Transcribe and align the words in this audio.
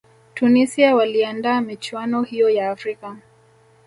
tunisia 0.33 0.95
waliandaa 0.95 1.61
michuano 1.61 2.21
hiyo 2.21 2.49
ya 2.49 2.71
afrika 2.71 3.17